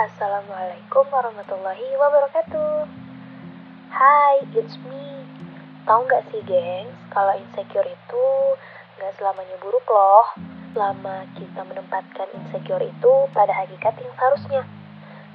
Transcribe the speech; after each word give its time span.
Assalamualaikum 0.00 1.12
warahmatullahi 1.12 1.92
wabarakatuh. 2.00 2.88
Hai, 3.92 4.48
it's 4.56 4.80
me. 4.88 5.28
Tahu 5.84 6.08
nggak 6.08 6.24
sih, 6.32 6.40
gengs, 6.48 6.96
kalau 7.12 7.36
insecure 7.36 7.84
itu 7.84 8.26
nggak 8.96 9.12
selamanya 9.20 9.60
buruk 9.60 9.84
loh. 9.92 10.24
Lama 10.72 11.28
kita 11.36 11.68
menempatkan 11.68 12.32
insecure 12.32 12.80
itu 12.80 13.12
pada 13.36 13.52
hakikat 13.52 13.92
yang 14.00 14.08
seharusnya. 14.16 14.64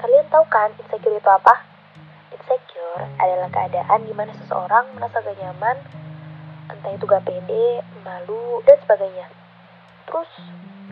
Kalian 0.01 0.25
tahu 0.33 0.49
kan 0.49 0.73
insecure 0.81 1.13
itu 1.13 1.29
apa? 1.29 1.61
Insecure 2.33 3.05
adalah 3.21 3.53
keadaan 3.53 4.01
di 4.01 4.17
mana 4.17 4.33
seseorang 4.33 4.89
merasa 4.97 5.21
gak 5.21 5.37
nyaman, 5.45 5.77
entah 6.73 6.89
itu 6.89 7.05
gak 7.05 7.21
pede, 7.21 7.85
malu, 8.01 8.65
dan 8.65 8.81
sebagainya. 8.81 9.29
Terus, 10.09 10.31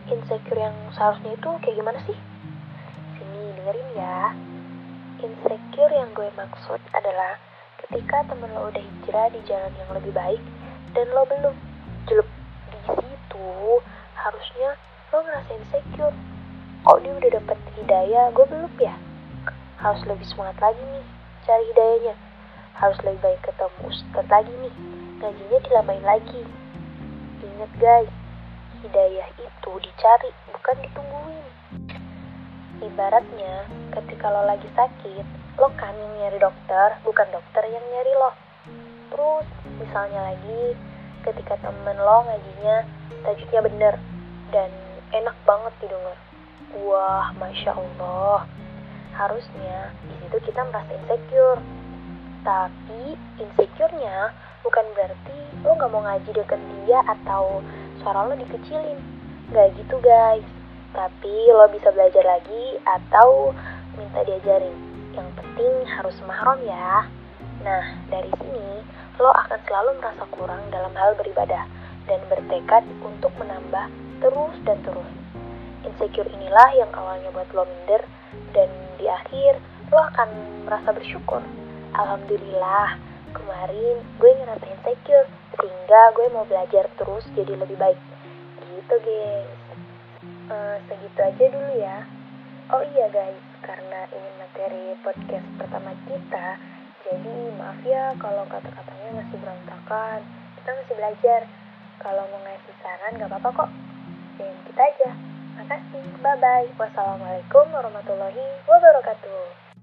insecure 0.06 0.62
yang 0.62 0.78
seharusnya 0.94 1.34
itu 1.34 1.50
kayak 1.58 1.74
gimana 1.74 1.98
sih? 2.06 2.33
Dengerin 3.64 3.96
ya. 3.96 4.28
Insecure 5.24 5.88
yang 5.96 6.12
gue 6.12 6.28
maksud 6.36 6.76
adalah 6.92 7.40
ketika 7.80 8.20
temen 8.28 8.52
lo 8.52 8.68
udah 8.68 8.84
hijrah 8.84 9.32
di 9.32 9.40
jalan 9.48 9.72
yang 9.80 9.88
lebih 9.96 10.12
baik 10.12 10.42
dan 10.92 11.08
lo 11.16 11.24
belum. 11.24 11.56
Jelek 12.04 12.28
di 12.68 12.78
situ 12.92 13.48
harusnya 14.20 14.76
lo 15.16 15.24
ngerasa 15.24 15.52
insecure. 15.56 16.12
Kok 16.84 17.08
dia 17.08 17.12
udah 17.16 17.30
dapet 17.40 17.56
hidayah, 17.80 18.36
gue 18.36 18.44
belum 18.52 18.68
ya? 18.76 18.92
Harus 19.80 20.04
lebih 20.12 20.28
semangat 20.28 20.60
lagi 20.60 20.84
nih 20.84 21.06
cari 21.48 21.64
hidayahnya. 21.72 22.14
Harus 22.76 23.00
lebih 23.00 23.20
baik 23.24 23.40
ketemu 23.48 23.80
ustadz 23.88 24.28
lagi 24.28 24.52
nih. 24.60 24.74
Ngajinya 25.24 25.58
dilambain 25.64 26.04
lagi. 26.04 26.42
Ingat 27.40 27.72
guys, 27.80 28.12
hidayah 28.84 29.28
itu 29.40 29.72
dicari, 29.80 30.30
bukan 30.52 30.76
ditungguin. 30.84 31.83
Ibaratnya, 32.94 33.66
ketika 33.90 34.30
lo 34.30 34.46
lagi 34.46 34.70
sakit, 34.70 35.26
lo 35.58 35.66
kan 35.74 35.98
yang 35.98 36.14
nyari 36.14 36.38
dokter, 36.38 36.94
bukan 37.02 37.26
dokter 37.34 37.66
yang 37.66 37.82
nyari 37.90 38.12
lo. 38.14 38.30
Terus, 39.10 39.46
misalnya 39.82 40.30
lagi, 40.30 40.78
ketika 41.26 41.58
temen 41.58 41.98
lo 41.98 42.22
ngajinya 42.22 42.86
tajuknya 43.26 43.60
bener 43.66 43.94
dan 44.54 44.70
enak 45.10 45.34
banget 45.42 45.74
didengar. 45.82 46.14
Wah, 46.86 47.34
masya 47.34 47.74
Allah. 47.74 48.46
Harusnya 49.10 49.90
di 50.06 50.14
situ 50.22 50.38
kita 50.46 50.62
merasa 50.62 50.94
insecure. 50.94 51.58
Tapi 52.46 53.18
insecure-nya 53.42 54.30
bukan 54.62 54.86
berarti 54.94 55.38
lo 55.66 55.74
gak 55.74 55.90
mau 55.90 56.06
ngaji 56.06 56.30
deket 56.30 56.62
dia 56.86 57.02
atau 57.10 57.58
suara 57.98 58.22
lo 58.22 58.38
dikecilin. 58.38 59.02
Gak 59.50 59.74
gitu 59.82 59.98
guys. 59.98 60.46
Tapi 60.94 61.50
lo 61.50 61.66
bisa 61.74 61.90
belajar 61.90 62.22
lagi 62.22 62.78
atau 62.86 63.50
minta 63.98 64.22
diajarin. 64.22 64.74
Yang 65.14 65.28
penting 65.42 65.72
harus 65.90 66.16
mahram 66.26 66.62
ya. 66.62 67.10
Nah, 67.66 67.84
dari 68.10 68.30
sini 68.38 68.86
lo 69.18 69.30
akan 69.30 69.58
selalu 69.66 69.90
merasa 69.98 70.24
kurang 70.30 70.62
dalam 70.70 70.94
hal 70.94 71.18
beribadah 71.18 71.66
dan 72.06 72.20
bertekad 72.30 72.82
untuk 73.02 73.30
menambah 73.38 73.90
terus 74.22 74.54
dan 74.62 74.78
terus. 74.86 75.10
Insecure 75.84 76.30
inilah 76.30 76.70
yang 76.78 76.90
awalnya 76.94 77.30
buat 77.34 77.50
lo 77.54 77.66
minder 77.66 78.02
dan 78.54 78.70
di 78.96 79.06
akhir 79.10 79.58
lo 79.90 79.98
akan 80.14 80.28
merasa 80.66 80.90
bersyukur. 80.94 81.42
Alhamdulillah, 81.94 82.98
kemarin 83.34 84.02
gue 84.18 84.30
ngerasa 84.30 84.66
insecure 84.66 85.28
sehingga 85.58 86.00
gue 86.14 86.26
mau 86.34 86.46
belajar 86.46 86.90
terus 86.98 87.22
jadi 87.38 87.54
lebih 87.54 87.78
baik. 87.78 88.00
Gitu, 88.62 88.94
guys. 89.02 89.63
Uh, 90.44 90.76
segitu 90.88 91.20
aja 91.24 91.44
dulu 91.48 91.72
ya. 91.80 92.04
Oh 92.72 92.84
iya 92.96 93.06
guys, 93.12 93.44
karena 93.60 94.08
ini 94.12 94.30
materi 94.40 94.96
podcast 95.04 95.48
pertama 95.60 95.92
kita, 96.08 96.56
jadi 97.04 97.36
maaf 97.60 97.84
ya 97.84 98.16
kalau 98.16 98.48
kata-katanya 98.48 99.20
masih 99.20 99.36
berantakan. 99.36 100.24
Kita 100.56 100.70
masih 100.72 100.94
belajar. 100.96 101.40
Kalau 102.00 102.24
mau 102.32 102.40
ngasih 102.40 102.74
saran 102.80 103.20
gak 103.20 103.28
apa-apa 103.28 103.50
kok. 103.64 103.70
DM 104.40 104.56
kita 104.72 104.82
aja. 104.82 105.10
Makasih. 105.60 106.04
Bye-bye. 106.24 106.72
Wassalamualaikum 106.80 107.68
warahmatullahi 107.76 108.44
wabarakatuh. 108.64 109.73